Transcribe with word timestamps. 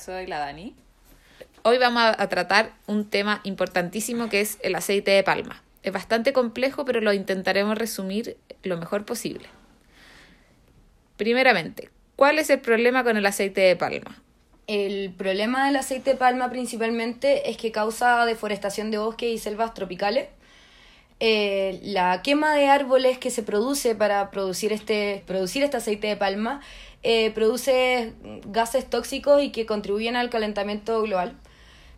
soy 0.00 0.26
la 0.26 0.38
Dani. 0.38 0.74
Hoy 1.62 1.78
vamos 1.78 2.02
a 2.02 2.28
tratar 2.28 2.72
un 2.86 3.08
tema 3.08 3.40
importantísimo 3.44 4.28
que 4.28 4.40
es 4.40 4.58
el 4.62 4.74
aceite 4.74 5.10
de 5.10 5.22
palma. 5.22 5.62
Es 5.82 5.92
bastante 5.92 6.32
complejo, 6.32 6.84
pero 6.84 7.00
lo 7.00 7.12
intentaremos 7.12 7.76
resumir 7.76 8.36
lo 8.62 8.78
mejor 8.78 9.04
posible. 9.04 9.46
Primeramente, 11.16 11.90
¿cuál 12.16 12.38
es 12.38 12.48
el 12.50 12.60
problema 12.60 13.04
con 13.04 13.16
el 13.16 13.26
aceite 13.26 13.60
de 13.60 13.76
palma? 13.76 14.22
El 14.66 15.12
problema 15.12 15.66
del 15.66 15.76
aceite 15.76 16.12
de 16.12 16.16
palma 16.16 16.48
principalmente 16.48 17.50
es 17.50 17.56
que 17.56 17.72
causa 17.72 18.24
deforestación 18.24 18.90
de 18.90 18.98
bosques 18.98 19.30
y 19.30 19.38
selvas 19.38 19.74
tropicales. 19.74 20.28
Eh, 21.22 21.78
la 21.82 22.22
quema 22.22 22.54
de 22.54 22.68
árboles 22.68 23.18
que 23.18 23.30
se 23.30 23.42
produce 23.42 23.94
para 23.94 24.30
producir 24.30 24.72
este, 24.72 25.22
producir 25.26 25.62
este 25.62 25.76
aceite 25.76 26.06
de 26.06 26.16
palma 26.16 26.62
eh, 27.02 27.30
produce 27.32 28.12
gases 28.46 28.88
tóxicos 28.88 29.42
y 29.42 29.50
que 29.50 29.66
contribuyen 29.66 30.16
al 30.16 30.30
calentamiento 30.30 31.02
global. 31.02 31.36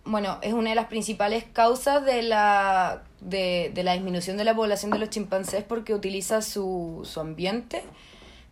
Bueno, 0.04 0.38
es 0.42 0.52
una 0.52 0.70
de 0.70 0.76
las 0.76 0.86
principales 0.86 1.44
causas 1.52 2.04
de 2.04 2.22
la, 2.22 3.02
de, 3.20 3.70
de 3.72 3.82
la 3.84 3.92
disminución 3.94 4.36
de 4.36 4.44
la 4.44 4.54
población 4.54 4.90
de 4.90 4.98
los 4.98 5.10
chimpancés 5.10 5.64
porque 5.64 5.94
utiliza 5.94 6.42
su, 6.42 7.02
su 7.04 7.20
ambiente 7.20 7.82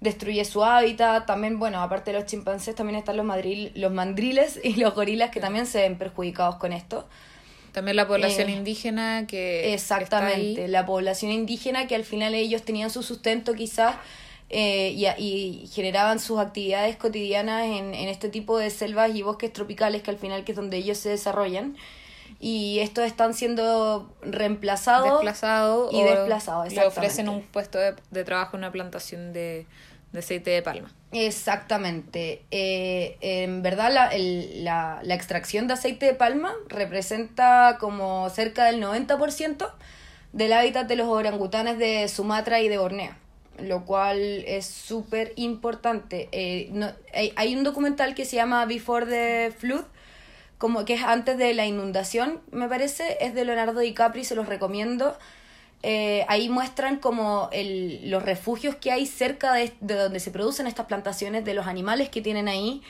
destruye 0.00 0.44
su 0.44 0.64
hábitat. 0.64 1.26
También, 1.26 1.58
bueno, 1.58 1.80
aparte 1.80 2.12
de 2.12 2.18
los 2.18 2.26
chimpancés, 2.26 2.74
también 2.74 2.98
están 2.98 3.16
los, 3.16 3.26
madril, 3.26 3.72
los 3.74 3.92
mandriles 3.92 4.58
y 4.62 4.74
los 4.74 4.94
gorilas 4.94 5.30
que 5.30 5.40
también 5.40 5.66
se 5.66 5.80
ven 5.82 5.96
perjudicados 5.98 6.56
con 6.56 6.72
esto. 6.72 7.06
También 7.72 7.96
la 7.96 8.08
población 8.08 8.48
eh, 8.48 8.52
indígena 8.52 9.26
que... 9.28 9.72
Exactamente, 9.72 10.66
la 10.66 10.86
población 10.86 11.30
indígena 11.30 11.86
que 11.86 11.94
al 11.94 12.04
final 12.04 12.34
ellos 12.34 12.62
tenían 12.62 12.90
su 12.90 13.04
sustento 13.04 13.54
quizás 13.54 13.94
eh, 14.50 14.90
y, 14.90 15.06
y, 15.06 15.66
generaban 15.68 16.18
sus 16.18 16.38
actividades 16.38 16.96
cotidianas 16.96 17.64
en, 17.64 17.94
en 17.94 18.08
este 18.08 18.28
tipo 18.28 18.58
de 18.58 18.70
selvas 18.70 19.14
y 19.14 19.22
bosques 19.22 19.52
tropicales 19.52 20.02
que 20.02 20.10
al 20.10 20.18
final 20.18 20.44
que 20.44 20.52
es 20.52 20.56
donde 20.56 20.76
ellos 20.76 20.98
se 20.98 21.08
desarrollan 21.10 21.76
y 22.40 22.78
estos 22.80 23.04
están 23.04 23.34
siendo 23.34 24.14
reemplazados 24.22 25.22
y 25.92 26.02
desplazados 26.02 26.72
le 26.72 26.86
ofrecen 26.86 27.28
un 27.28 27.42
puesto 27.42 27.78
de, 27.78 27.94
de 28.10 28.24
trabajo 28.24 28.56
en 28.56 28.60
una 28.60 28.72
plantación 28.72 29.32
de, 29.32 29.66
de 30.12 30.18
aceite 30.18 30.50
de 30.50 30.62
palma. 30.62 30.90
Exactamente. 31.12 32.42
Eh, 32.50 33.16
en 33.20 33.62
verdad, 33.62 33.92
la, 33.92 34.08
el, 34.08 34.64
la, 34.64 35.00
la, 35.02 35.14
extracción 35.14 35.66
de 35.66 35.74
aceite 35.74 36.06
de 36.06 36.14
palma 36.14 36.52
representa 36.68 37.76
como 37.80 38.30
cerca 38.30 38.64
del 38.64 38.82
90% 38.82 39.70
del 40.32 40.52
hábitat 40.52 40.86
de 40.86 40.96
los 40.96 41.08
orangutanes 41.08 41.78
de 41.78 42.08
Sumatra 42.08 42.60
y 42.60 42.68
de 42.68 42.78
Borneo, 42.78 43.12
lo 43.62 43.84
cual 43.84 44.18
es 44.46 44.66
súper 44.66 45.32
importante. 45.36 46.28
Eh, 46.32 46.68
no, 46.72 46.90
hay, 47.14 47.32
hay, 47.36 47.56
un 47.56 47.64
documental 47.64 48.14
que 48.14 48.24
se 48.24 48.36
llama 48.36 48.64
Before 48.66 49.06
the 49.06 49.52
Flood, 49.56 49.84
como 50.58 50.84
que 50.84 50.94
es 50.94 51.02
antes 51.02 51.38
de 51.38 51.54
la 51.54 51.66
inundación, 51.66 52.40
me 52.50 52.68
parece, 52.68 53.16
es 53.20 53.34
de 53.34 53.44
Leonardo 53.44 53.80
DiCaprio, 53.80 54.24
se 54.24 54.34
los 54.34 54.46
recomiendo 54.46 55.16
eh, 55.82 56.26
ahí 56.28 56.50
muestran 56.50 56.98
como 56.98 57.48
el, 57.52 58.10
los 58.10 58.22
refugios 58.22 58.74
que 58.76 58.92
hay 58.92 59.06
cerca 59.06 59.54
de, 59.54 59.72
de, 59.80 59.94
donde 59.94 60.20
se 60.20 60.30
producen 60.30 60.66
estas 60.66 60.86
plantaciones, 60.86 61.44
de 61.44 61.54
los 61.54 61.66
animales 61.66 62.10
que 62.10 62.20
tienen 62.20 62.48
ahí, 62.48 62.82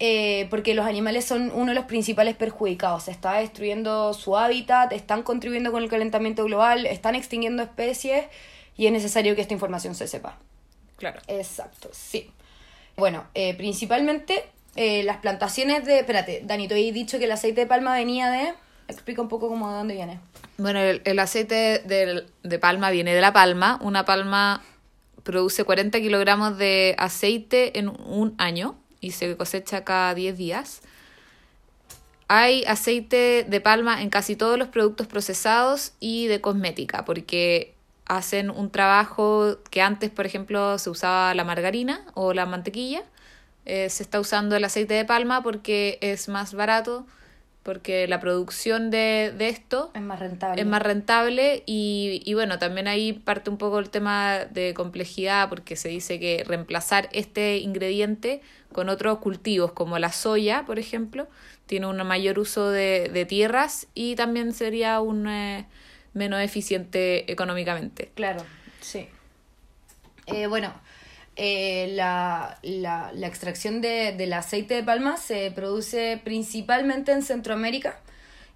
eh, 0.00 0.48
porque 0.50 0.74
los 0.74 0.86
animales 0.86 1.24
son 1.24 1.52
uno 1.54 1.66
de 1.66 1.74
los 1.74 1.84
principales 1.84 2.34
perjudicados. 2.36 3.04
Se 3.04 3.12
está 3.12 3.34
destruyendo 3.34 4.12
su 4.14 4.36
hábitat, 4.36 4.92
están 4.92 5.22
contribuyendo 5.22 5.70
con 5.70 5.82
el 5.82 5.88
calentamiento 5.88 6.44
global, 6.44 6.86
están 6.86 7.14
extinguiendo 7.14 7.62
especies 7.62 8.24
y 8.78 8.86
es 8.86 8.92
necesario 8.92 9.34
que 9.34 9.42
esta 9.42 9.52
información 9.52 9.94
se 9.94 10.06
sepa. 10.06 10.38
Claro. 10.96 11.20
Exacto, 11.26 11.90
sí. 11.92 12.30
Bueno, 12.96 13.26
eh, 13.34 13.54
principalmente 13.54 14.44
eh, 14.76 15.02
las 15.02 15.18
plantaciones 15.18 15.84
de... 15.84 15.98
Espérate, 15.98 16.42
Dani, 16.44 16.68
te 16.68 16.76
he 16.76 16.92
dicho 16.92 17.18
que 17.18 17.24
el 17.24 17.32
aceite 17.32 17.62
de 17.62 17.66
palma 17.66 17.94
venía 17.94 18.30
de... 18.30 18.54
Explica 18.86 19.20
un 19.20 19.28
poco 19.28 19.48
cómo 19.48 19.68
de 19.70 19.76
dónde 19.76 19.94
viene. 19.94 20.20
Bueno, 20.56 20.78
el, 20.78 21.02
el 21.04 21.18
aceite 21.18 21.82
de, 21.84 22.24
de, 22.42 22.58
palma 22.58 22.90
viene 22.90 23.14
de 23.14 23.20
la 23.20 23.32
palma. 23.32 23.78
Una 23.82 24.04
palma 24.04 24.62
produce 25.24 25.64
40 25.64 26.00
kilogramos 26.00 26.56
de 26.56 26.94
aceite 26.98 27.78
en 27.78 27.88
un 27.88 28.34
año 28.38 28.78
y 29.00 29.10
se 29.10 29.36
cosecha 29.36 29.84
cada 29.84 30.14
10 30.14 30.38
días. 30.38 30.80
Hay 32.28 32.64
aceite 32.64 33.44
de 33.46 33.60
palma 33.60 34.02
en 34.02 34.08
casi 34.08 34.36
todos 34.36 34.58
los 34.58 34.68
productos 34.68 35.06
procesados 35.06 35.92
y 36.00 36.28
de 36.28 36.40
cosmética, 36.40 37.04
porque 37.04 37.74
hacen 38.08 38.50
un 38.50 38.70
trabajo 38.70 39.58
que 39.70 39.82
antes, 39.82 40.10
por 40.10 40.26
ejemplo, 40.26 40.78
se 40.78 40.90
usaba 40.90 41.34
la 41.34 41.44
margarina 41.44 42.04
o 42.14 42.32
la 42.32 42.46
mantequilla. 42.46 43.02
Eh, 43.64 43.90
se 43.90 44.02
está 44.02 44.18
usando 44.18 44.56
el 44.56 44.64
aceite 44.64 44.94
de 44.94 45.04
palma 45.04 45.42
porque 45.42 45.98
es 46.00 46.28
más 46.28 46.54
barato 46.54 47.06
porque 47.62 48.08
la 48.08 48.18
producción 48.18 48.90
de, 48.90 49.34
de, 49.36 49.50
esto 49.50 49.90
es 49.94 50.00
más 50.00 50.18
rentable. 50.18 50.62
Es 50.62 50.66
más 50.66 50.80
rentable 50.80 51.64
y, 51.66 52.22
y, 52.24 52.32
bueno, 52.32 52.58
también 52.58 52.88
ahí 52.88 53.12
parte 53.12 53.50
un 53.50 53.58
poco 53.58 53.78
el 53.78 53.90
tema 53.90 54.38
de 54.50 54.72
complejidad 54.72 55.50
porque 55.50 55.76
se 55.76 55.90
dice 55.90 56.18
que 56.18 56.44
reemplazar 56.46 57.10
este 57.12 57.58
ingrediente 57.58 58.40
con 58.72 58.88
otros 58.88 59.18
cultivos 59.18 59.72
como 59.72 59.98
la 59.98 60.12
soya, 60.12 60.64
por 60.64 60.78
ejemplo, 60.78 61.28
tiene 61.66 61.86
un 61.88 61.98
mayor 62.06 62.38
uso 62.38 62.70
de, 62.70 63.10
de 63.12 63.26
tierras 63.26 63.86
y 63.92 64.14
también 64.14 64.54
sería 64.54 65.00
un 65.00 65.28
eh, 65.28 65.66
menos 66.14 66.40
eficiente 66.40 67.30
económicamente. 67.30 68.10
Claro, 68.14 68.44
sí. 68.80 69.08
Eh, 70.26 70.46
bueno, 70.46 70.72
eh, 71.36 71.92
la, 71.94 72.58
la, 72.62 73.12
la, 73.14 73.26
extracción 73.26 73.80
de, 73.80 74.12
del 74.12 74.32
aceite 74.32 74.74
de 74.74 74.82
palma 74.82 75.16
se 75.16 75.50
produce 75.52 76.20
principalmente 76.22 77.12
en 77.12 77.22
Centroamérica, 77.22 78.00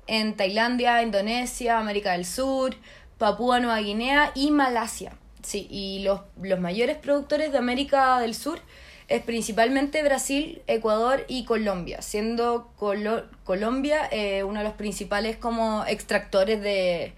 en 0.07 0.37
Tailandia, 0.37 1.03
Indonesia, 1.03 1.79
América 1.79 2.13
del 2.13 2.25
Sur, 2.27 2.75
Papúa 3.19 3.61
Nueva 3.61 3.79
Guinea 3.79 4.33
y 4.35 4.51
Malasia. 4.51 5.13
Sí, 5.43 5.67
y 5.71 6.01
los, 6.01 6.23
los 6.41 6.61
mayores 6.61 6.97
productores 6.97 7.53
de 7.53 7.59
América 7.59 8.19
del 8.19 8.35
Sur 8.35 8.61
es 9.09 9.23
principalmente 9.23 10.03
Brasil, 10.03 10.63
Ecuador 10.67 11.25
y 11.29 11.45
Colombia, 11.45 12.03
siendo 12.03 12.73
Colo 12.77 13.25
Colombia 13.45 14.09
eh, 14.11 14.43
uno 14.43 14.61
de 14.61 14.65
los 14.65 14.75
principales 14.75 15.37
como 15.37 15.85
extractores 15.87 16.61
de, 16.63 17.13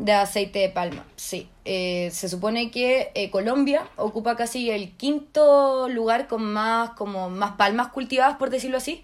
de 0.00 0.12
aceite 0.12 0.60
de 0.60 0.70
palma, 0.70 1.04
sí. 1.16 1.48
Eh, 1.66 2.08
se 2.10 2.30
supone 2.30 2.70
que 2.70 3.10
eh, 3.14 3.28
Colombia 3.30 3.86
ocupa 3.96 4.34
casi 4.34 4.70
el 4.70 4.92
quinto 4.92 5.88
lugar 5.90 6.26
con 6.26 6.42
más, 6.42 6.90
como 6.90 7.28
más 7.28 7.52
palmas 7.52 7.88
cultivadas, 7.88 8.38
por 8.38 8.48
decirlo 8.48 8.78
así. 8.78 9.02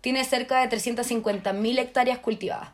Tiene 0.00 0.24
cerca 0.24 0.60
de 0.60 0.68
350.000 0.76 1.78
hectáreas 1.80 2.20
cultivadas 2.20 2.68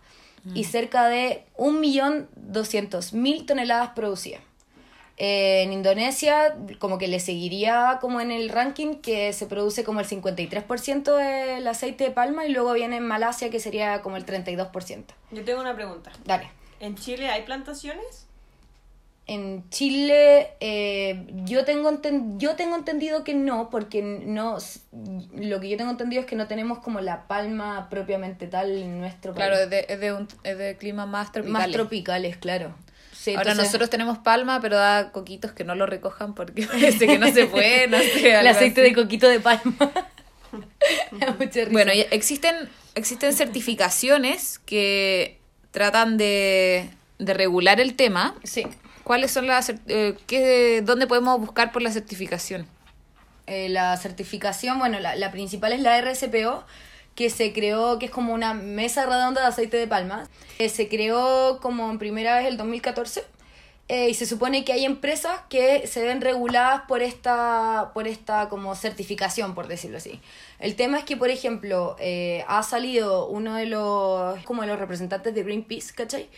mm. 0.44 0.54
y 0.54 0.64
cerca 0.64 1.08
de 1.08 1.46
1.200.000 1.56 3.46
toneladas 3.46 3.90
producidas. 3.90 4.42
Eh, 5.16 5.62
en 5.62 5.72
Indonesia, 5.72 6.54
como 6.78 6.98
que 6.98 7.08
le 7.08 7.18
seguiría 7.18 7.96
como 8.02 8.20
en 8.20 8.30
el 8.30 8.50
ranking, 8.50 8.96
que 8.96 9.32
se 9.32 9.46
produce 9.46 9.84
como 9.84 10.00
el 10.00 10.06
53% 10.06 11.16
del 11.16 11.66
aceite 11.66 12.04
de 12.04 12.10
palma 12.10 12.44
y 12.44 12.52
luego 12.52 12.74
viene 12.74 12.98
en 12.98 13.06
Malasia, 13.06 13.48
que 13.48 13.58
sería 13.58 14.02
como 14.02 14.18
el 14.18 14.26
32%. 14.26 15.04
Yo 15.30 15.44
tengo 15.44 15.62
una 15.62 15.74
pregunta. 15.74 16.12
Dale. 16.26 16.50
¿En 16.84 16.96
Chile 16.96 17.28
hay 17.28 17.42
plantaciones? 17.42 18.26
En 19.26 19.70
Chile 19.70 20.48
eh, 20.60 21.26
yo, 21.46 21.64
tengo 21.64 21.90
yo 22.36 22.56
tengo 22.56 22.76
entendido 22.76 23.24
que 23.24 23.32
no, 23.32 23.70
porque 23.70 24.02
no 24.02 24.58
lo 25.34 25.60
que 25.60 25.70
yo 25.70 25.78
tengo 25.78 25.90
entendido 25.90 26.20
es 26.20 26.26
que 26.26 26.36
no 26.36 26.46
tenemos 26.46 26.80
como 26.80 27.00
la 27.00 27.26
palma 27.26 27.88
propiamente 27.88 28.48
tal 28.48 28.70
en 28.76 29.00
nuestro 29.00 29.32
país. 29.32 29.46
Claro, 29.46 29.62
es 29.62 29.70
de, 29.70 29.86
es 29.88 29.98
de, 29.98 30.12
un, 30.12 30.28
es 30.42 30.58
de 30.58 30.76
clima 30.76 31.06
más 31.06 31.32
tropicales. 31.32 31.66
Más 31.66 31.72
tropicales, 31.72 32.36
claro. 32.36 32.74
Sí, 33.14 33.30
Ahora 33.30 33.52
entonces... 33.52 33.64
nosotros 33.68 33.88
tenemos 33.88 34.18
palma, 34.18 34.60
pero 34.60 34.76
da 34.76 35.10
coquitos 35.10 35.52
que 35.52 35.64
no 35.64 35.74
lo 35.74 35.86
recojan 35.86 36.34
porque 36.34 36.66
parece 36.66 37.06
que 37.06 37.18
no 37.18 37.32
se 37.32 37.46
puede. 37.46 37.88
No 37.88 37.96
sé, 37.98 38.38
El 38.38 38.46
aceite 38.46 38.82
así. 38.82 38.90
de 38.90 38.94
coquito 38.94 39.26
de 39.26 39.40
palma. 39.40 39.74
bueno, 41.72 41.92
existen, 42.10 42.68
existen 42.94 43.32
certificaciones 43.32 44.58
que 44.58 45.40
tratan 45.74 46.16
de, 46.16 46.88
de 47.18 47.34
regular 47.34 47.80
el 47.80 47.96
tema. 47.96 48.36
Sí. 48.44 48.64
¿Cuáles 49.02 49.32
son 49.32 49.48
las... 49.48 49.72
Eh, 49.88 50.16
qué, 50.28 50.82
¿Dónde 50.82 51.08
podemos 51.08 51.40
buscar 51.40 51.72
por 51.72 51.82
la 51.82 51.90
certificación? 51.90 52.68
Eh, 53.48 53.68
la 53.68 53.96
certificación, 53.96 54.78
bueno, 54.78 55.00
la, 55.00 55.16
la 55.16 55.32
principal 55.32 55.72
es 55.72 55.80
la 55.80 56.00
RSPO, 56.00 56.64
que 57.16 57.28
se 57.28 57.52
creó, 57.52 57.98
que 57.98 58.06
es 58.06 58.12
como 58.12 58.32
una 58.32 58.54
mesa 58.54 59.04
redonda 59.04 59.40
de 59.40 59.48
aceite 59.48 59.76
de 59.76 59.88
palma. 59.88 60.28
Eh, 60.60 60.68
se 60.68 60.88
creó 60.88 61.58
como 61.60 61.90
en 61.90 61.98
primera 61.98 62.38
vez 62.38 62.46
el 62.46 62.56
2014. 62.56 63.24
Eh, 63.88 64.08
y 64.08 64.14
se 64.14 64.24
supone 64.24 64.64
que 64.64 64.72
hay 64.72 64.86
empresas 64.86 65.40
que 65.50 65.86
se 65.86 66.02
ven 66.02 66.22
reguladas 66.22 66.82
por 66.88 67.02
esta, 67.02 67.90
por 67.92 68.08
esta 68.08 68.48
como 68.48 68.74
certificación, 68.74 69.54
por 69.54 69.68
decirlo 69.68 69.98
así. 69.98 70.20
El 70.58 70.74
tema 70.74 70.98
es 70.98 71.04
que, 71.04 71.18
por 71.18 71.28
ejemplo, 71.30 71.94
eh, 71.98 72.44
ha 72.48 72.62
salido 72.62 73.26
uno 73.28 73.56
de 73.56 73.66
los, 73.66 74.42
como 74.44 74.62
de 74.62 74.68
los 74.68 74.78
representantes 74.78 75.34
de 75.34 75.42
Greenpeace, 75.42 75.92
¿cachai? 75.94 76.30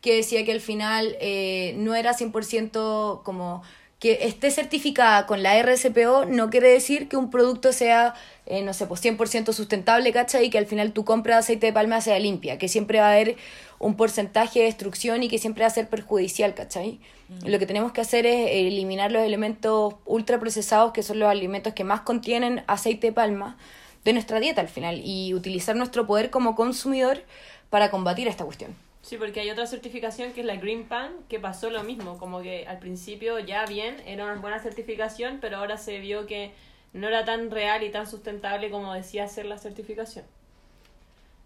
Que 0.00 0.16
decía 0.16 0.44
que 0.44 0.52
al 0.52 0.60
final 0.60 1.16
eh, 1.20 1.74
no 1.76 1.94
era 1.94 2.12
100% 2.12 3.22
como 3.22 3.62
que 4.00 4.20
esté 4.22 4.50
certificada 4.50 5.26
con 5.26 5.42
la 5.42 5.62
RSPO 5.62 6.24
no 6.24 6.48
quiere 6.48 6.70
decir 6.70 7.06
que 7.06 7.18
un 7.18 7.30
producto 7.30 7.70
sea, 7.70 8.14
eh, 8.46 8.62
no 8.62 8.72
sé, 8.72 8.86
pues 8.86 9.04
100% 9.04 9.52
sustentable, 9.52 10.10
¿cachai? 10.10 10.46
Y 10.46 10.50
que 10.50 10.56
al 10.56 10.64
final 10.64 10.92
tu 10.92 11.04
compra 11.04 11.34
de 11.34 11.40
aceite 11.40 11.66
de 11.66 11.72
palma 11.74 12.00
sea 12.00 12.18
limpia, 12.18 12.56
que 12.56 12.66
siempre 12.66 12.98
va 12.98 13.08
a 13.08 13.12
haber 13.12 13.36
un 13.78 13.96
porcentaje 13.96 14.60
de 14.60 14.64
destrucción 14.64 15.22
y 15.22 15.28
que 15.28 15.38
siempre 15.38 15.64
va 15.64 15.66
a 15.68 15.70
ser 15.70 15.88
perjudicial, 15.88 16.54
¿cachai? 16.54 16.98
Lo 17.44 17.58
que 17.58 17.66
tenemos 17.66 17.92
que 17.92 18.00
hacer 18.00 18.24
es 18.24 18.50
eliminar 18.50 19.12
los 19.12 19.22
elementos 19.22 19.94
ultraprocesados, 20.06 20.92
que 20.92 21.02
son 21.02 21.18
los 21.18 21.28
alimentos 21.28 21.74
que 21.74 21.84
más 21.84 22.00
contienen 22.00 22.64
aceite 22.66 23.08
de 23.08 23.12
palma, 23.12 23.58
de 24.04 24.14
nuestra 24.14 24.40
dieta 24.40 24.62
al 24.62 24.68
final, 24.68 25.02
y 25.04 25.34
utilizar 25.34 25.76
nuestro 25.76 26.06
poder 26.06 26.30
como 26.30 26.56
consumidor 26.56 27.22
para 27.68 27.90
combatir 27.90 28.28
esta 28.28 28.44
cuestión. 28.44 28.74
Sí, 29.02 29.16
porque 29.16 29.40
hay 29.40 29.50
otra 29.50 29.66
certificación 29.66 30.32
que 30.32 30.40
es 30.40 30.46
la 30.46 30.56
Green 30.56 30.86
Pan, 30.86 31.12
que 31.28 31.40
pasó 31.40 31.70
lo 31.70 31.82
mismo, 31.82 32.18
como 32.18 32.42
que 32.42 32.66
al 32.66 32.78
principio 32.78 33.38
ya 33.38 33.64
bien, 33.64 33.96
era 34.06 34.24
una 34.24 34.34
buena 34.34 34.58
certificación, 34.60 35.38
pero 35.40 35.56
ahora 35.56 35.78
se 35.78 35.98
vio 36.00 36.26
que 36.26 36.52
no 36.92 37.08
era 37.08 37.24
tan 37.24 37.50
real 37.50 37.82
y 37.82 37.90
tan 37.90 38.06
sustentable 38.06 38.70
como 38.70 38.92
decía 38.92 39.26
ser 39.28 39.46
la 39.46 39.58
certificación. 39.58 40.24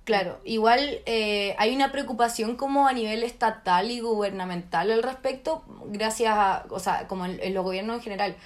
Claro, 0.04 0.40
igual 0.44 1.00
eh, 1.06 1.54
hay 1.58 1.74
una 1.74 1.90
preocupación 1.90 2.56
como 2.56 2.86
a 2.86 2.92
nivel 2.92 3.22
estatal 3.22 3.90
y 3.90 4.00
gubernamental 4.00 4.90
al 4.90 5.02
respecto, 5.02 5.64
gracias 5.86 6.34
a, 6.36 6.66
o 6.68 6.78
sea, 6.78 7.06
como 7.08 7.24
en, 7.24 7.38
en 7.42 7.54
los 7.54 7.64
gobiernos 7.64 7.96
en 7.96 8.02
general. 8.02 8.36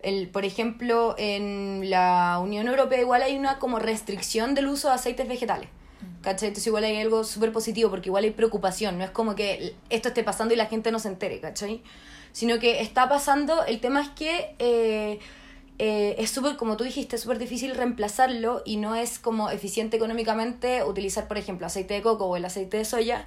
El, 0.00 0.28
por 0.28 0.44
ejemplo, 0.44 1.14
en 1.18 1.90
la 1.90 2.38
Unión 2.42 2.66
Europea 2.66 3.00
igual 3.00 3.22
hay 3.22 3.36
una 3.36 3.58
como 3.58 3.78
restricción 3.78 4.54
del 4.54 4.68
uso 4.68 4.88
de 4.88 4.94
aceites 4.94 5.28
vegetales. 5.28 5.68
¿Cachai? 6.22 6.48
Entonces 6.48 6.66
igual 6.68 6.84
hay 6.84 7.00
algo 7.00 7.24
súper 7.24 7.52
positivo 7.52 7.90
porque 7.90 8.08
igual 8.08 8.24
hay 8.24 8.30
preocupación, 8.30 8.96
no 8.96 9.04
es 9.04 9.10
como 9.10 9.34
que 9.34 9.74
esto 9.90 10.08
esté 10.08 10.22
pasando 10.22 10.54
y 10.54 10.56
la 10.56 10.66
gente 10.66 10.92
no 10.92 11.00
se 11.00 11.08
entere, 11.08 11.40
¿cachai? 11.40 11.82
Sino 12.32 12.58
que 12.60 12.80
está 12.80 13.08
pasando, 13.08 13.64
el 13.64 13.80
tema 13.80 14.00
es 14.02 14.08
que 14.10 14.54
eh, 14.60 15.18
eh, 15.78 16.14
es 16.18 16.30
súper, 16.30 16.56
como 16.56 16.76
tú 16.76 16.84
dijiste, 16.84 17.18
súper 17.18 17.38
difícil 17.38 17.74
reemplazarlo 17.74 18.62
y 18.64 18.76
no 18.76 18.94
es 18.94 19.18
como 19.18 19.50
eficiente 19.50 19.96
económicamente 19.96 20.84
utilizar, 20.84 21.26
por 21.26 21.38
ejemplo, 21.38 21.66
aceite 21.66 21.94
de 21.94 22.02
coco 22.02 22.26
o 22.26 22.36
el 22.36 22.44
aceite 22.44 22.76
de 22.76 22.84
soya, 22.84 23.26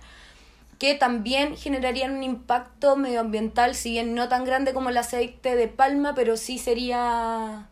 que 0.80 0.95
también 0.95 1.57
generarían 1.57 2.13
un 2.13 2.24
impacto 2.24 2.95
medioambiental, 2.95 3.75
si 3.75 3.91
bien 3.91 4.15
no 4.15 4.30
tan 4.30 4.45
grande 4.45 4.74
como 4.74 4.89
el 4.89 4.98
aceite 4.98 5.56
de 5.56 5.68
palma, 5.68 6.15
pero 6.15 6.38
sí 6.38 6.57
sería... 6.57 7.68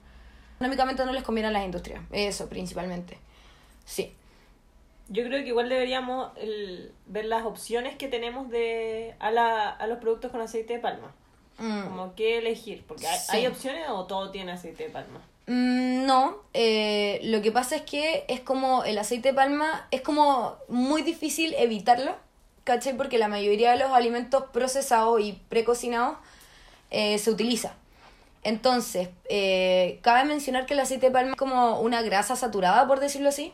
Económicamente 0.56 1.06
no 1.06 1.14
les 1.14 1.24
conviene 1.24 1.48
a 1.48 1.52
las 1.52 1.66
industrias, 1.66 2.04
eso 2.12 2.48
principalmente. 2.50 3.18
Sí. 3.86 4.14
Yo 5.10 5.24
creo 5.26 5.42
que 5.44 5.50
igual 5.50 5.70
deberíamos 5.70 6.32
el, 6.38 6.92
ver 7.08 7.26
las 7.26 7.46
opciones 7.46 7.96
que 7.96 8.08
tenemos 8.08 8.50
de 8.50 9.16
a, 9.20 9.32
la, 9.32 9.70
a 9.70 9.88
los 9.88 10.00
productos 10.00 10.32
con 10.32 10.42
aceite 10.42 10.74
de 10.74 10.80
palma. 10.80 11.14
Mm. 11.58 11.84
Como 11.84 12.16
qué 12.16 12.40
elegir, 12.40 12.84
porque 12.88 13.06
hay, 13.08 13.20
Sí. 13.20 13.38
¿hay 13.38 13.48
opciones 13.48 13.84
o 13.90 14.06
todo 14.06 14.32
tiene 14.32 14.54
aceite 14.54 14.86
de 14.86 14.90
palma. 14.90 15.20
Mm, 15.48 16.06
No, 16.06 16.38
eh, 16.54 17.20
lo 17.24 17.42
que 17.42 17.52
pasa 17.52 17.76
es 17.76 17.82
que 17.84 18.26
es 18.28 18.40
como 18.40 18.84
el 18.86 18.98
aceite 18.98 19.30
de 19.30 19.34
palma, 19.36 19.88
es 19.92 20.02
como 20.02 20.56
muy 20.68 21.02
difícil 21.02 21.54
evitarlo, 21.58 22.16
¿cachai? 22.64 22.96
Porque 22.96 23.18
la 23.18 23.28
mayoría 23.28 23.72
de 23.72 23.78
los 23.80 23.92
alimentos 23.92 24.46
procesados 24.52 25.20
y 25.22 25.34
precocinados 25.50 26.18
eh, 26.92 27.18
se 27.20 27.30
utiliza. 27.30 27.76
Entonces, 28.44 29.10
eh, 29.30 30.00
cabe 30.02 30.26
mencionar 30.26 30.66
que 30.66 30.74
el 30.74 30.80
aceite 30.80 31.08
de 31.08 31.12
palma 31.12 31.32
es 31.32 31.38
como 31.38 31.80
una 31.82 32.02
grasa 32.02 32.36
saturada, 32.36 32.88
por 32.88 33.00
decirlo 33.00 33.30
así. 33.30 33.54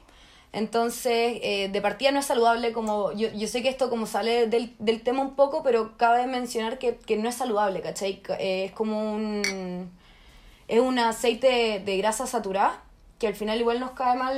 Entonces, 0.51 1.39
eh, 1.43 1.69
de 1.71 1.81
partida 1.81 2.11
no 2.11 2.19
es 2.19 2.25
saludable 2.25 2.71
como... 2.73 3.11
Yo, 3.13 3.29
yo 3.33 3.47
sé 3.47 3.61
que 3.61 3.69
esto 3.69 3.89
como 3.89 4.05
sale 4.07 4.47
del, 4.47 4.73
del 4.79 5.01
tema 5.03 5.21
un 5.21 5.35
poco, 5.35 5.61
pero 5.63 5.95
cabe 5.97 6.25
mencionar 6.27 6.79
que, 6.79 6.95
que 6.97 7.17
no 7.17 7.29
es 7.29 7.35
saludable, 7.35 7.81
¿cachai? 7.81 8.21
Eh, 8.39 8.65
es 8.65 8.71
como 8.71 9.13
un 9.13 9.91
es 10.67 10.79
un 10.79 10.99
aceite 10.99 11.81
de 11.83 11.97
grasa 11.97 12.27
saturada 12.27 12.83
que 13.19 13.27
al 13.27 13.35
final 13.35 13.59
igual 13.59 13.79
nos 13.79 13.91
cae 13.91 14.15
mal 14.15 14.37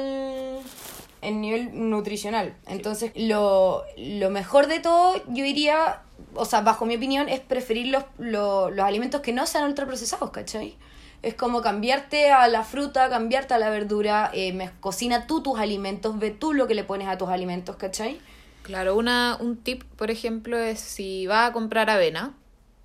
en 1.21 1.41
nivel 1.41 1.89
nutricional. 1.89 2.55
Entonces, 2.67 3.11
lo, 3.15 3.83
lo 3.97 4.29
mejor 4.29 4.67
de 4.67 4.79
todo, 4.79 5.15
yo 5.27 5.43
diría, 5.43 6.01
o 6.35 6.45
sea, 6.45 6.61
bajo 6.61 6.85
mi 6.85 6.95
opinión, 6.95 7.29
es 7.29 7.39
preferir 7.41 7.87
los, 7.87 8.03
lo- 8.17 8.69
los 8.71 8.85
alimentos 8.85 9.21
que 9.21 9.33
no 9.33 9.45
sean 9.45 9.65
ultraprocesados, 9.65 10.31
¿cachai? 10.31 10.75
Es 11.21 11.35
como 11.35 11.61
cambiarte 11.61 12.31
a 12.31 12.47
la 12.47 12.63
fruta, 12.63 13.09
cambiarte 13.09 13.53
a 13.53 13.59
la 13.59 13.69
verdura, 13.69 14.31
eh, 14.33 14.53
me- 14.53 14.71
cocina 14.79 15.27
tú 15.27 15.41
tus 15.43 15.59
alimentos, 15.59 16.17
ve 16.17 16.31
tú 16.31 16.53
lo 16.53 16.67
que 16.67 16.73
le 16.73 16.83
pones 16.83 17.07
a 17.07 17.17
tus 17.17 17.29
alimentos, 17.29 17.75
¿cachai? 17.75 18.19
Claro, 18.63 18.95
una, 18.95 19.37
un 19.39 19.57
tip, 19.57 19.83
por 19.97 20.09
ejemplo, 20.11 20.57
es 20.57 20.79
si 20.79 21.27
vas 21.27 21.49
a 21.49 21.53
comprar 21.53 21.89
avena 21.89 22.33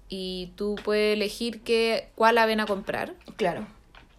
y 0.08 0.52
tú 0.56 0.74
puedes 0.84 1.14
elegir 1.16 1.62
qué, 1.62 2.08
cuál 2.14 2.38
avena 2.38 2.66
comprar. 2.66 3.14
Claro. 3.36 3.66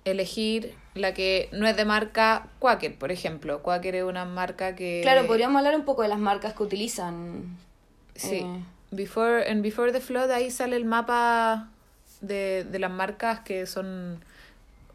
Elegir 0.06 0.74
la 0.96 1.14
que 1.14 1.50
no 1.52 1.68
es 1.68 1.75
de 1.78 1.86
marca 1.86 2.48
Quaker, 2.60 2.98
por 2.98 3.12
ejemplo. 3.12 3.62
Quaker 3.62 3.96
es 3.96 4.04
una 4.04 4.25
marca 4.25 4.75
que... 4.75 5.02
Claro, 5.04 5.28
podríamos 5.28 5.58
hablar 5.58 5.75
un 5.75 5.86
poco 5.86 6.02
de 6.02 6.08
las 6.08 6.19
marcas 6.19 6.54
que 6.54 6.64
utilizan. 6.64 7.58
Sí. 8.16 8.38
Eh, 8.38 8.64
Before, 8.92 9.50
en 9.52 9.62
Before 9.62 9.92
the 9.92 10.00
Flood 10.00 10.31
ahí 10.31 10.50
sale 10.50 10.75
el 10.75 10.86
mapa 10.86 11.69
de, 12.22 12.64
de 12.64 12.80
las 12.80 12.92
marcas 12.92 13.40
que 13.42 13.66
son 13.68 14.24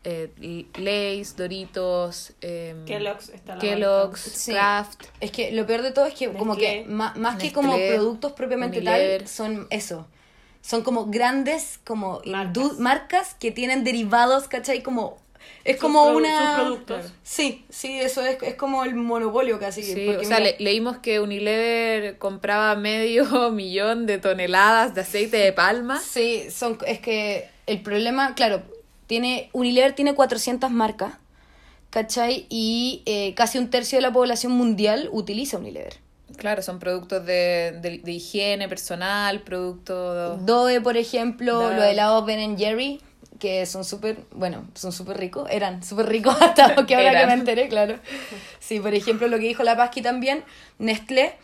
eh, 0.05 0.67
Lay's, 0.77 1.37
Doritos, 1.37 2.33
em, 2.41 2.85
Kellogg's 2.85 3.29
está 3.29 3.55
la 3.55 3.61
Kellogg's, 3.61 4.21
Sí. 4.21 4.53
Kraft. 4.53 5.05
Es 5.21 5.31
que 5.31 5.53
lo 5.53 5.65
peor 5.67 5.83
de 5.83 5.93
todo 5.93 6.07
es 6.07 6.15
que 6.15 6.29
como 6.33 6.57
que 6.57 6.85
ma- 6.89 7.15
más, 7.17 7.37
que 7.37 7.53
como 7.53 7.77
productos 7.77 8.33
propiamente 8.33 8.79
Unilever. 8.79 9.21
tal, 9.21 9.29
son 9.29 9.67
eso. 9.71 10.07
Son 10.61 10.83
como 10.83 11.07
grandes 11.07 11.79
como 11.85 12.21
Marcas. 12.25 12.79
marcas 12.79 13.35
que 13.35 13.51
tienen 13.53 13.85
derivados, 13.85 14.49
¿cachai? 14.49 14.83
Como 14.83 15.19
es 15.65 15.77
Sus 15.77 15.83
como 15.83 16.09
una 16.11 16.39
sus 16.56 16.62
productos. 16.62 17.12
Sí, 17.23 17.65
sí, 17.69 18.00
eso 18.00 18.25
es, 18.25 18.43
es 18.43 18.55
como 18.55 18.85
el 18.85 18.94
monopolio 18.94 19.59
casi. 19.59 19.83
Sí, 19.83 20.09
o 20.09 20.25
sea, 20.25 20.39
mira, 20.39 20.41
le- 20.41 20.56
leímos 20.59 20.99
que 20.99 21.21
Unilever 21.21 22.19
compraba 22.19 22.75
medio 22.77 23.50
millón 23.53 24.06
de 24.06 24.19
toneladas 24.19 24.95
de 24.95 25.02
aceite 25.02 25.37
de 25.37 25.52
palma. 25.52 26.00
Sí, 26.00 26.45
son, 26.50 26.78
es 26.87 26.99
que 27.00 27.49
el 27.66 27.81
problema, 27.83 28.35
claro, 28.35 28.62
tiene 29.07 29.50
Unilever 29.52 29.95
tiene 29.95 30.14
400 30.14 30.71
marcas, 30.71 31.14
¿cachai? 31.90 32.47
Y 32.49 33.02
eh, 33.07 33.35
casi 33.35 33.59
un 33.59 33.71
tercio 33.71 33.99
de 33.99 34.02
la 34.02 34.12
población 34.12 34.52
mundial 34.52 35.09
utiliza 35.12 35.59
Unilever. 35.59 35.95
Claro, 36.37 36.62
son 36.62 36.78
productos 36.78 37.25
de, 37.26 37.78
de, 37.83 37.99
de 38.02 38.12
higiene 38.12 38.66
personal, 38.69 39.43
productos... 39.43 40.45
Dove, 40.47 40.81
por 40.81 40.97
ejemplo, 40.97 41.52
Dove. 41.61 41.76
los 41.76 41.85
helados 41.85 42.25
Ben 42.25 42.57
Jerry, 42.57 43.00
que 43.38 43.67
son 43.67 43.85
súper, 43.85 44.19
bueno, 44.33 44.64
son 44.75 44.93
súper 44.93 45.19
ricos, 45.19 45.49
eran 45.50 45.83
súper 45.83 46.07
ricos 46.07 46.37
hasta 46.41 46.87
que 46.87 46.95
ahora 46.95 47.21
que 47.21 47.26
me 47.26 47.33
enteré, 47.33 47.69
claro. 47.69 47.99
Sí, 48.61 48.81
por 48.81 48.95
ejemplo, 48.95 49.29
lo 49.29 49.38
que 49.38 49.49
dijo 49.49 49.62
la 49.62 49.76
Pasqui 49.76 50.02
también, 50.02 50.45
Nestlé, 50.79 51.35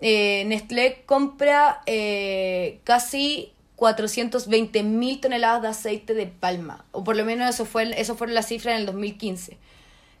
eh, 0.00 0.44
Nestlé 0.46 1.02
compra 1.06 1.82
eh, 1.86 2.80
casi 2.84 3.52
420 3.76 4.82
mil 4.82 5.20
toneladas 5.20 5.62
de 5.62 5.68
aceite 5.68 6.14
de 6.14 6.26
palma, 6.26 6.84
o 6.92 7.02
por 7.02 7.16
lo 7.16 7.24
menos 7.24 7.48
eso 7.48 7.64
fue, 7.64 8.00
eso 8.00 8.14
fue 8.14 8.28
la 8.28 8.42
cifra 8.42 8.72
en 8.72 8.80
el 8.80 8.86
2015. 8.86 9.58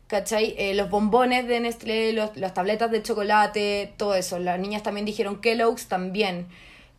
¿Cachai? 0.08 0.56
Eh, 0.58 0.74
los 0.74 0.90
bombones 0.90 1.46
de 1.46 1.60
Nestlé, 1.60 2.12
los, 2.12 2.36
las 2.36 2.52
tabletas 2.52 2.90
de 2.90 3.00
chocolate, 3.00 3.92
todo 3.96 4.16
eso. 4.16 4.40
Las 4.40 4.58
niñas 4.58 4.82
también 4.82 5.06
dijeron 5.06 5.40
Kellogg's 5.40 5.86
también. 5.86 6.48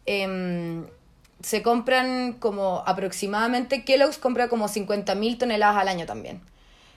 Em, 0.05 0.85
se 1.43 1.61
compran 1.63 2.33
como 2.33 2.83
aproximadamente, 2.85 3.83
Kellogg's 3.83 4.17
compra 4.17 4.47
como 4.49 4.67
50.000 4.67 5.37
toneladas 5.37 5.77
al 5.77 5.87
año 5.87 6.05
también. 6.05 6.41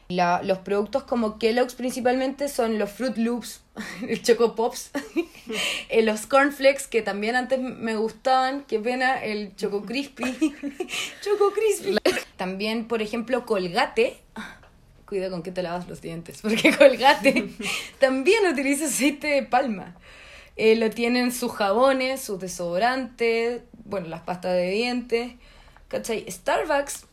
La- 0.09 0.43
los 0.43 0.59
productos 0.59 1.05
como 1.05 1.39
Kellogg's 1.39 1.75
principalmente 1.75 2.49
son 2.49 2.79
los 2.79 2.91
Fruit 2.91 3.17
Loops, 3.17 3.63
el 4.09 4.23
Choco 4.23 4.55
Pops, 4.55 4.91
eh, 5.89 6.03
los 6.03 6.27
Cornflakes 6.27 6.87
que 6.91 7.01
también 7.03 7.37
antes 7.37 7.59
me 7.59 7.97
gustaban, 7.97 8.65
qué 8.69 8.79
pena, 8.79 9.23
el 9.25 9.57
Choco 9.57 9.83
Crispy, 9.83 10.25
Choco 11.23 11.53
Crispy. 11.55 11.97
También, 12.37 12.87
por 12.87 13.01
ejemplo, 13.01 13.47
Colgate, 13.47 14.19
cuida 15.07 15.31
con 15.31 15.43
qué 15.43 15.53
te 15.53 15.63
lavas 15.63 15.89
los 15.89 16.01
dientes, 16.03 16.41
porque 16.43 16.77
Colgate 16.77 17.49
también 17.99 18.47
utiliza 18.47 18.87
aceite 18.87 19.29
de 19.29 19.43
palma. 19.43 19.97
Eh, 20.57 20.77
lo 20.77 20.89
tienen 20.91 21.33
sus 21.33 21.51
jabones, 21.53 22.21
sus 22.21 22.39
desodorantes, 22.41 23.63
bueno, 23.85 24.09
las 24.09 24.21
pastas 24.21 24.53
de 24.53 24.71
dientes, 24.71 25.33
¿cachai? 25.89 26.25
Starbucks 26.31 27.07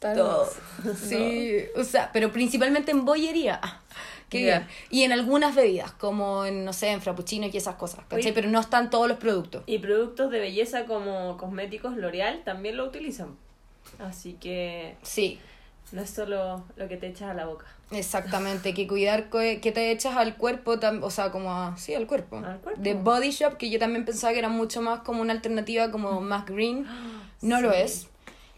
todo. 0.00 0.48
Sí, 0.96 1.64
o 1.76 1.84
sea, 1.84 2.10
pero 2.12 2.32
principalmente 2.32 2.90
en 2.90 3.04
bollería. 3.04 3.60
Ah, 3.62 3.80
Qué 4.28 4.38
bien. 4.38 4.66
Y 4.90 5.02
en 5.02 5.12
algunas 5.12 5.56
bebidas, 5.56 5.90
como 5.92 6.44
en, 6.44 6.64
no 6.64 6.72
sé, 6.72 6.90
en 6.90 7.02
frappuccino 7.02 7.48
y 7.52 7.56
esas 7.56 7.74
cosas, 7.74 8.00
¿cachai? 8.04 8.26
Oye. 8.26 8.32
Pero 8.32 8.48
no 8.48 8.60
están 8.60 8.88
todos 8.88 9.08
los 9.08 9.18
productos. 9.18 9.64
Y 9.66 9.78
productos 9.78 10.30
de 10.30 10.38
belleza 10.38 10.84
como 10.84 11.36
cosméticos 11.36 11.96
L'Oreal 11.96 12.44
también 12.44 12.76
lo 12.76 12.84
utilizan. 12.84 13.36
Así 13.98 14.34
que 14.34 14.96
Sí, 15.02 15.40
no 15.92 16.02
es 16.02 16.10
solo 16.10 16.64
lo 16.76 16.88
que 16.88 16.96
te 16.96 17.08
echas 17.08 17.30
a 17.30 17.34
la 17.34 17.46
boca. 17.46 17.66
exactamente. 17.90 18.72
Que 18.74 18.86
cuidar 18.86 19.28
que 19.30 19.60
que 19.60 19.72
te 19.72 19.90
echas 19.90 20.16
al 20.16 20.36
cuerpo, 20.36 20.78
tam- 20.78 21.02
o 21.02 21.10
sea, 21.10 21.30
como 21.32 21.52
a, 21.52 21.76
sí, 21.76 21.94
al 21.94 22.06
cuerpo. 22.06 22.36
Al 22.38 22.58
cuerpo. 22.60 22.80
De 22.80 22.94
Body 22.94 23.30
Shop, 23.30 23.56
que 23.56 23.68
yo 23.70 23.78
también 23.78 24.04
pensaba 24.04 24.32
que 24.32 24.38
era 24.38 24.48
mucho 24.48 24.80
más 24.82 25.00
como 25.00 25.20
una 25.22 25.32
alternativa 25.32 25.90
como 25.90 26.20
más 26.20 26.46
green. 26.46 26.86
No 27.42 27.60
lo 27.62 27.72
es. 27.72 28.06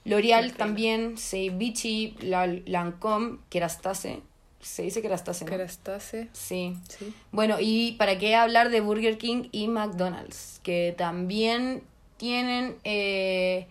L'Oreal 0.05 0.55
también, 0.55 1.17
sí, 1.17 1.51
Vichy, 1.51 2.17
la, 2.23 2.49
Lancôme, 2.67 3.39
Kerastase. 3.49 4.21
Se 4.61 4.83
dice 4.83 5.01
Kerastase, 5.03 5.45
¿no? 5.45 5.51
Kerastase. 5.53 6.29
Sí. 6.33 6.75
Sí. 6.89 7.15
Bueno, 7.31 7.57
y 7.61 7.93
para 7.93 8.19
qué 8.19 8.35
hablar 8.35 8.71
de 8.71 8.81
Burger 8.81 9.19
King 9.19 9.49
y 9.53 9.69
McDonald's, 9.69 10.59
que 10.65 10.95
también 10.99 11.85
tienen 12.17 12.77
eh, 12.83 13.69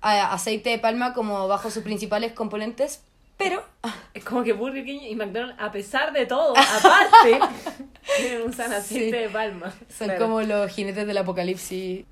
aceite 0.00 0.70
de 0.70 0.78
palma 0.78 1.12
como 1.14 1.48
bajo 1.48 1.70
sus 1.70 1.82
principales 1.82 2.32
componentes, 2.32 3.02
pero 3.36 3.64
Es 4.14 4.24
como 4.24 4.42
que 4.42 4.52
Burger 4.52 4.84
King 4.84 5.00
y 5.02 5.14
McDonald's, 5.14 5.60
a 5.60 5.70
pesar 5.70 6.12
de 6.12 6.26
todo, 6.26 6.54
aparte, 6.56 7.38
tienen 8.16 8.42
un 8.42 8.52
san 8.52 8.72
aceite 8.72 9.04
Sí. 9.04 9.10
de 9.24 9.28
palma. 9.28 9.72
son 9.88 10.08
Claro. 10.08 10.20
como 10.24 10.42
los 10.42 10.70
jinetes 10.72 11.06
del 11.06 11.18
apocalipsis. 11.18 12.04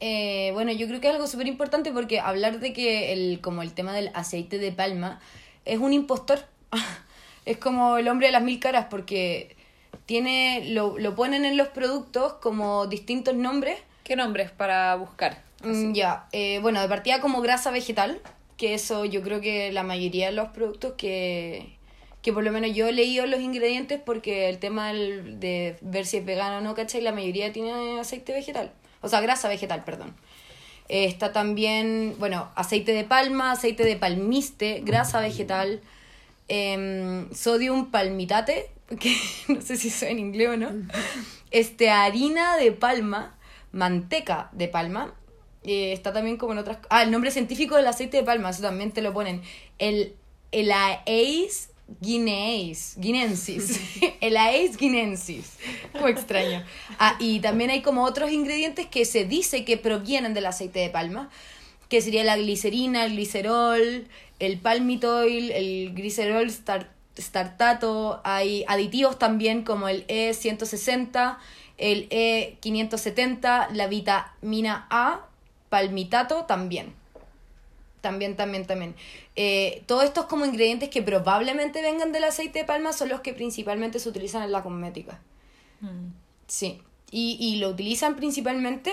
Eh, 0.00 0.50
bueno, 0.54 0.72
yo 0.72 0.88
creo 0.88 1.00
que 1.00 1.08
es 1.08 1.14
algo 1.14 1.26
súper 1.28 1.46
importante 1.46 1.92
porque 1.92 2.18
hablar 2.18 2.58
de 2.60 2.72
que 2.72 3.12
el, 3.12 3.40
como 3.40 3.62
el 3.62 3.72
tema 3.72 3.92
del 3.94 4.10
aceite 4.14 4.58
de 4.58 4.72
palma 4.72 5.20
es 5.64 5.78
un 5.78 5.92
impostor. 5.92 6.40
es 7.44 7.58
como 7.58 7.98
el 7.98 8.08
hombre 8.08 8.26
de 8.28 8.32
las 8.32 8.42
mil 8.42 8.58
caras 8.58 8.86
porque 8.90 9.54
tiene 10.06 10.64
lo, 10.70 10.98
lo 10.98 11.14
ponen 11.14 11.44
en 11.44 11.56
los 11.56 11.68
productos 11.68 12.34
como 12.34 12.86
distintos 12.86 13.34
nombres 13.34 13.78
¿Qué 14.04 14.16
nombres 14.16 14.50
para 14.50 14.96
buscar? 14.96 15.42
Mm, 15.64 15.92
Ya, 15.94 16.26
eh, 16.32 16.58
bueno, 16.60 16.80
de 16.80 16.88
partida 16.88 17.20
como 17.20 17.40
grasa 17.40 17.70
vegetal, 17.70 18.20
que 18.56 18.74
eso 18.74 19.04
yo 19.04 19.22
creo 19.22 19.40
que 19.40 19.72
la 19.72 19.82
mayoría 19.82 20.26
de 20.26 20.32
los 20.32 20.48
productos 20.50 20.94
que, 20.96 21.76
que 22.22 22.32
por 22.32 22.44
lo 22.44 22.52
menos 22.52 22.74
yo 22.74 22.86
he 22.88 22.92
leído 22.92 23.26
los 23.26 23.40
ingredientes 23.40 24.00
porque 24.04 24.48
el 24.48 24.58
tema 24.58 24.88
del- 24.92 25.40
de 25.40 25.76
ver 25.80 26.06
si 26.06 26.18
es 26.18 26.24
vegano 26.24 26.58
o 26.58 26.60
no, 26.60 26.74
¿cachai? 26.74 27.00
La 27.00 27.12
mayoría 27.12 27.52
tiene 27.52 27.98
aceite 28.00 28.32
vegetal, 28.32 28.72
o 29.00 29.08
sea, 29.08 29.20
grasa 29.20 29.48
vegetal, 29.48 29.84
perdón. 29.84 30.14
Eh, 30.88 31.06
está 31.06 31.32
también, 31.32 32.14
bueno, 32.18 32.50
aceite 32.54 32.92
de 32.92 33.04
palma, 33.04 33.52
aceite 33.52 33.84
de 33.84 33.96
palmiste, 33.96 34.80
grasa 34.84 35.20
vegetal, 35.20 35.80
em, 36.48 37.32
sodium 37.32 37.90
palmitate, 37.90 38.70
que 39.00 39.16
no 39.48 39.60
sé 39.62 39.76
si 39.76 39.88
eso 39.88 40.06
en 40.06 40.18
inglés 40.18 40.48
o 40.50 40.56
no, 40.56 40.70
este, 41.50 41.90
harina 41.90 42.56
de 42.56 42.72
palma, 42.72 43.36
manteca 43.72 44.50
de 44.52 44.68
palma, 44.68 45.14
eh, 45.64 45.92
está 45.92 46.12
también 46.12 46.36
como 46.36 46.52
en 46.52 46.58
otras... 46.58 46.78
Ah, 46.90 47.02
el 47.02 47.10
nombre 47.10 47.30
científico 47.30 47.76
del 47.76 47.86
aceite 47.86 48.16
de 48.18 48.22
palma, 48.24 48.50
eso 48.50 48.62
también 48.62 48.90
te 48.92 49.02
lo 49.02 49.12
ponen. 49.12 49.42
El, 49.78 50.14
el 50.50 50.70
Aes 50.72 51.70
guineis, 52.00 52.94
guinensis. 52.96 53.80
el 54.20 54.36
Aes 54.36 54.76
guinensis. 54.76 55.54
Como 55.92 56.08
extraño. 56.08 56.64
Ah, 56.98 57.16
y 57.18 57.40
también 57.40 57.70
hay 57.70 57.82
como 57.82 58.04
otros 58.04 58.30
ingredientes 58.32 58.86
que 58.86 59.04
se 59.04 59.24
dice 59.24 59.64
que 59.64 59.76
provienen 59.76 60.34
del 60.34 60.46
aceite 60.46 60.78
de 60.80 60.90
palma, 60.90 61.30
que 61.88 62.00
sería 62.00 62.24
la 62.24 62.36
glicerina, 62.36 63.04
el 63.04 63.12
glicerol, 63.12 64.08
el 64.38 64.58
palmitoil, 64.58 65.50
el 65.52 65.94
glicerol 65.94 66.46
star- 66.46 66.90
startato. 67.18 68.20
Hay 68.24 68.64
aditivos 68.68 69.18
también 69.18 69.62
como 69.62 69.88
el 69.88 70.06
E160, 70.06 71.36
el 71.78 72.08
E570, 72.08 73.70
la 73.72 73.86
vitamina 73.86 74.86
A, 74.90 75.26
palmitato 75.72 76.44
también. 76.44 76.92
También, 78.02 78.36
también, 78.36 78.66
también. 78.66 78.94
Eh, 79.36 79.84
todos 79.86 80.04
estos 80.04 80.26
como 80.26 80.44
ingredientes 80.44 80.90
que 80.90 81.00
probablemente 81.00 81.80
vengan 81.80 82.12
del 82.12 82.24
aceite 82.24 82.58
de 82.58 82.64
palma 82.66 82.92
son 82.92 83.08
los 83.08 83.22
que 83.22 83.32
principalmente 83.32 83.98
se 83.98 84.06
utilizan 84.10 84.42
en 84.42 84.52
la 84.52 84.62
cosmética. 84.62 85.18
Sí. 86.46 86.82
Y, 87.10 87.38
y 87.40 87.56
lo 87.56 87.70
utilizan 87.70 88.16
principalmente 88.16 88.92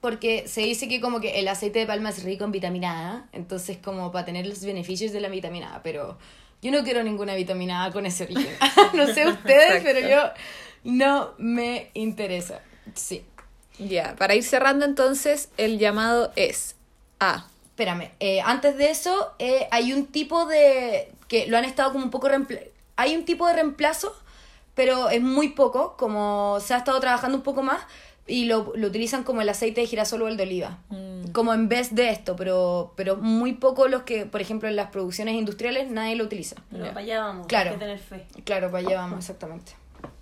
porque 0.00 0.46
se 0.46 0.60
dice 0.60 0.86
que 0.86 1.00
como 1.00 1.20
que 1.20 1.40
el 1.40 1.48
aceite 1.48 1.80
de 1.80 1.86
palma 1.86 2.10
es 2.10 2.22
rico 2.22 2.44
en 2.44 2.52
vitamina 2.52 3.10
A, 3.10 3.28
entonces 3.32 3.78
como 3.78 4.12
para 4.12 4.24
tener 4.24 4.46
los 4.46 4.64
beneficios 4.64 5.10
de 5.10 5.20
la 5.20 5.28
vitamina 5.28 5.74
A, 5.74 5.82
pero 5.82 6.16
yo 6.62 6.70
no 6.70 6.84
quiero 6.84 7.02
ninguna 7.02 7.34
vitamina 7.34 7.84
A 7.84 7.90
con 7.90 8.06
ese 8.06 8.22
origen. 8.24 8.54
no 8.94 9.06
sé 9.08 9.26
ustedes, 9.26 9.82
Exacto. 9.82 9.82
pero 9.82 10.08
yo 10.08 10.22
no 10.84 11.34
me 11.38 11.90
interesa. 11.94 12.60
Sí. 12.94 13.24
Ya, 13.78 14.14
para 14.16 14.34
ir 14.34 14.44
cerrando 14.44 14.84
entonces, 14.84 15.48
el 15.56 15.78
llamado 15.78 16.32
es 16.36 16.76
A. 17.20 17.46
Espérame, 17.66 18.10
eh, 18.20 18.40
antes 18.42 18.76
de 18.76 18.90
eso, 18.90 19.32
eh, 19.38 19.66
hay 19.70 19.92
un 19.92 20.06
tipo 20.06 20.46
de. 20.46 21.10
que 21.28 21.46
lo 21.46 21.56
han 21.56 21.64
estado 21.64 21.92
como 21.92 22.04
un 22.04 22.10
poco. 22.10 22.28
reempla- 22.28 22.60
Hay 22.96 23.16
un 23.16 23.24
tipo 23.24 23.46
de 23.46 23.54
reemplazo, 23.54 24.14
pero 24.74 25.08
es 25.08 25.22
muy 25.22 25.48
poco, 25.48 25.96
como 25.96 26.58
se 26.60 26.74
ha 26.74 26.76
estado 26.78 27.00
trabajando 27.00 27.38
un 27.38 27.42
poco 27.42 27.62
más 27.62 27.80
y 28.26 28.44
lo, 28.44 28.72
lo 28.76 28.86
utilizan 28.86 29.24
como 29.24 29.40
el 29.40 29.48
aceite 29.48 29.80
de 29.80 29.86
girasol 29.86 30.22
o 30.22 30.28
el 30.28 30.36
de 30.36 30.42
oliva. 30.44 30.78
Como 31.32 31.54
en 31.54 31.68
vez 31.68 31.94
de 31.94 32.10
esto, 32.10 32.36
pero, 32.36 32.92
pero 32.94 33.16
muy 33.16 33.54
poco 33.54 33.88
los 33.88 34.02
que, 34.02 34.26
por 34.26 34.42
ejemplo, 34.42 34.68
en 34.68 34.76
las 34.76 34.90
producciones 34.90 35.34
industriales 35.34 35.90
nadie 35.90 36.14
lo 36.14 36.24
utiliza. 36.24 36.56
Pero 36.70 36.88
para 36.88 37.00
allá 37.00 37.20
vamos, 37.20 37.46
Claro. 37.46 37.70
hay 37.70 37.76
que 37.76 37.80
tener 37.80 37.98
fe. 37.98 38.26
Claro, 38.44 38.70
para 38.70 38.86
allá 38.86 38.96
vamos, 38.98 39.18
exactamente. 39.20 39.72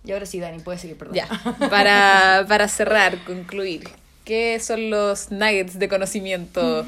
Y 0.05 0.13
ahora 0.13 0.27
sí, 0.27 0.41
Dani, 0.41 0.61
puedes 0.61 0.81
seguir, 0.81 0.97
perdón. 0.97 1.15
Ya, 1.17 1.29
para, 1.71 2.45
para 2.49 2.69
cerrar, 2.69 3.23
concluir, 3.25 3.89
¿qué 4.25 4.59
son 4.61 4.91
los 4.91 5.31
nuggets 5.31 5.79
de 5.79 5.89
conocimiento? 5.89 6.87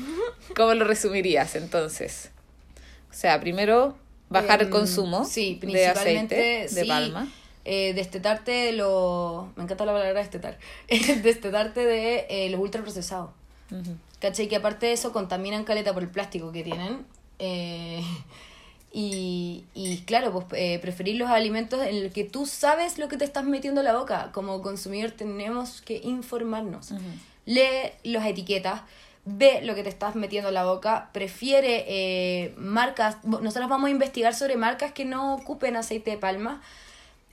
¿Cómo 0.56 0.74
lo 0.74 0.84
resumirías 0.84 1.54
entonces? 1.54 2.30
O 3.10 3.14
sea, 3.14 3.38
primero, 3.40 3.96
bajar 4.30 4.60
el 4.60 4.66
Em, 4.68 4.72
consumo 4.72 5.24
sí, 5.26 5.54
de 5.54 5.60
principalmente 5.60 6.62
aceite 6.62 6.74
de 6.74 6.82
sí, 6.82 6.88
palma. 6.88 7.28
eh, 7.66 7.92
destetarte 7.94 8.50
de 8.50 8.72
lo 8.72 9.52
me 9.56 9.64
encanta 9.64 9.84
la 9.84 9.92
palabra 9.92 10.18
destetar 10.20 10.58
destetarte 11.22 11.84
de 11.84 12.26
eh, 12.30 12.48
los 12.50 12.58
ultraprocesados 12.58 13.30
Ujú. 13.70 13.94
¿cachai? 14.20 14.48
que 14.48 14.56
aparte 14.56 14.86
de 14.86 14.92
eso 14.94 15.12
contaminan 15.12 15.64
caleta 15.64 15.92
por 15.92 16.02
el 16.02 16.08
plástico 16.08 16.50
que 16.50 16.62
tienen 16.64 17.04
eh, 17.38 18.02
y, 18.92 19.64
y 19.74 19.98
claro 20.02 20.32
pues 20.32 20.46
eh, 20.52 20.78
preferir 20.80 21.16
los 21.16 21.30
alimentos 21.30 21.80
en 21.82 22.04
los 22.04 22.12
que 22.12 22.24
tú 22.24 22.46
sabes 22.46 22.98
lo 22.98 23.08
que 23.08 23.16
te 23.16 23.24
estás 23.24 23.44
metiendo 23.44 23.80
a 23.80 23.84
la 23.84 23.96
boca 23.96 24.30
como 24.32 24.60
consumidor 24.60 25.12
tenemos 25.12 25.80
que 25.80 26.00
informarnos 26.04 26.92
lee 27.44 27.92
las 28.04 28.26
etiquetas, 28.26 28.82
ve 29.24 29.60
lo 29.62 29.74
que 29.74 29.82
te 29.82 29.88
estás 29.88 30.14
metiendo 30.14 30.48
en 30.48 30.54
la 30.54 30.64
boca, 30.64 31.10
prefiere 31.12 31.84
eh, 31.88 32.54
marcas, 32.56 33.22
nosotros 33.24 33.68
vamos 33.68 33.88
a 33.88 33.90
investigar 33.90 34.34
sobre 34.34 34.56
marcas 34.56 34.92
que 34.92 35.04
no 35.04 35.34
ocupen 35.34 35.76
aceite 35.76 36.12
de 36.12 36.18
palma, 36.18 36.62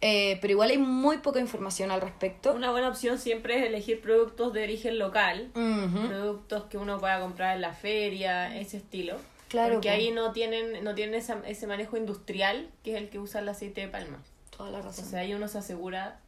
eh, 0.02 0.38
pero 0.42 0.52
igual 0.52 0.70
hay 0.70 0.78
muy 0.78 1.18
poca 1.18 1.40
información 1.40 1.92
al 1.92 2.00
respecto. 2.02 2.54
Una 2.54 2.72
buena 2.72 2.88
opción 2.88 3.20
siempre 3.20 3.60
es 3.60 3.66
elegir 3.66 4.02
productos 4.02 4.54
de 4.54 4.64
origen 4.64 4.98
local, 4.98 5.50
productos 5.54 6.64
que 6.66 6.78
uno 6.78 7.00
pueda 7.00 7.20
comprar 7.20 7.56
en 7.56 7.62
la 7.62 7.74
feria, 7.74 8.56
ese 8.58 8.78
estilo. 8.78 9.18
Claro, 9.50 9.74
Porque 9.74 9.90
po. 9.90 9.96
ahí 9.96 10.12
no 10.12 10.32
tienen, 10.32 10.84
no 10.84 10.96
tienen 10.96 11.16
esa- 11.16 11.42
ese 11.46 11.68
manejo 11.68 11.98
industrial 11.98 12.70
que 12.84 12.92
es 12.96 12.98
el 13.02 13.10
que 13.10 13.20
usa 13.20 13.42
el 13.42 13.50
aceite 13.50 13.82
de 13.82 13.88
palma. 13.90 14.24
Toda 14.56 14.70
la 14.72 14.82
razón. 14.82 15.06
O 15.06 15.08
sea, 15.10 15.20
ahí 15.20 15.34
uno 15.34 15.48
se 15.48 15.58
asegura 15.58 16.20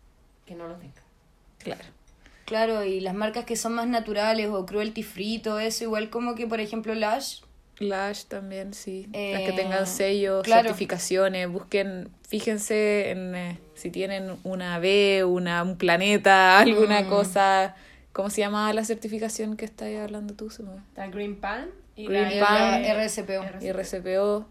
que 0.45 0.55
no 0.55 0.67
lo 0.67 0.75
tenga. 0.75 1.01
Claro. 1.59 1.81
claro, 2.45 2.83
y 2.83 2.99
las 2.99 3.13
marcas 3.13 3.45
que 3.45 3.55
son 3.55 3.73
más 3.73 3.87
naturales 3.87 4.49
o 4.49 4.65
cruelty 4.65 5.03
free, 5.03 5.39
todo 5.39 5.59
eso, 5.59 5.83
igual 5.85 6.09
como 6.09 6.33
que 6.35 6.47
por 6.47 6.59
ejemplo 6.59 6.93
Lash, 6.95 7.41
Lash 7.77 8.25
también, 8.25 8.73
sí. 8.73 9.05
Las 9.13 9.15
Eh, 9.41 9.43
que 9.45 9.53
tengan 9.53 9.87
sellos, 9.87 10.43
claro. 10.43 10.63
certificaciones, 10.69 11.47
busquen, 11.49 12.09
fíjense 12.27 13.09
en 13.11 13.35
eh, 13.35 13.59
si 13.75 13.89
tienen 13.91 14.37
una 14.43 14.77
B, 14.79 15.23
una, 15.23 15.63
un 15.63 15.77
planeta, 15.77 16.59
alguna 16.59 17.01
Mm. 17.03 17.09
cosa. 17.09 17.75
¿Cómo 18.11 18.29
se 18.29 18.41
llama 18.41 18.71
la 18.73 18.83
certificación 18.83 19.55
que 19.55 19.65
estás 19.65 19.87
hablando 19.97 20.33
tú? 20.33 20.49
Se 20.49 20.61
me- 20.63 20.75
Está 20.75 21.07
Green 21.07 21.37
Palm 21.39 21.69
y 21.95 22.05
Green 22.07 22.39
la 22.39 22.45
Palm, 22.47 22.83
RSPO. 22.83 23.43
RCPO. 23.73 24.45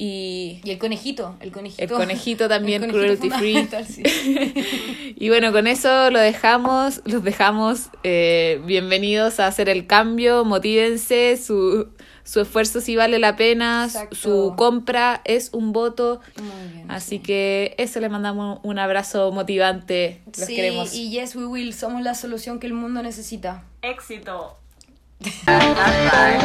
Y, 0.00 0.60
Y 0.62 0.70
el 0.70 0.78
conejito, 0.78 1.36
el 1.40 1.50
conejito. 1.50 1.82
El 1.82 1.90
conejito 1.90 2.48
también, 2.54 2.84
El 2.84 2.92
conejito 2.92 3.28
cruelty 3.36 3.66
free. 3.66 3.84
sí. 3.84 5.14
y 5.18 5.28
bueno, 5.28 5.50
con 5.50 5.66
eso 5.66 6.10
lo 6.12 6.20
dejamos, 6.20 7.02
los 7.04 7.24
dejamos 7.24 7.88
eh, 8.04 8.60
bienvenidos 8.64 9.40
a 9.40 9.48
hacer 9.48 9.68
el 9.68 9.88
cambio, 9.88 10.44
motívense, 10.44 11.36
su, 11.36 11.88
su 12.22 12.40
esfuerzo 12.40 12.80
si 12.80 12.94
vale 12.94 13.18
la 13.18 13.34
pena, 13.34 13.86
Exacto. 13.86 14.14
su 14.14 14.54
compra 14.56 15.20
es 15.24 15.50
un 15.52 15.72
voto. 15.72 16.20
Muy 16.40 16.72
bien. 16.74 16.88
Así 16.88 17.16
sí. 17.16 17.18
que 17.18 17.74
eso 17.76 17.98
le 17.98 18.08
mandamos 18.08 18.60
un 18.62 18.78
abrazo 18.78 19.32
motivante. 19.32 20.20
Los 20.26 20.46
Sí, 20.46 20.54
queremos. 20.54 20.94
y 20.94 21.10
yes, 21.10 21.34
we 21.34 21.44
will, 21.46 21.74
somos 21.74 22.02
la 22.02 22.14
solución 22.14 22.60
que 22.60 22.68
el 22.68 22.72
mundo 22.72 23.02
necesita. 23.02 23.64
éxito. 23.82 24.56
Bye. 25.20 26.38